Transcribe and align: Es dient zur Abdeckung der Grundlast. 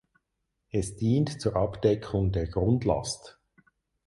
Es 0.71 0.95
dient 0.97 1.39
zur 1.39 1.55
Abdeckung 1.55 2.31
der 2.31 2.47
Grundlast. 2.47 3.37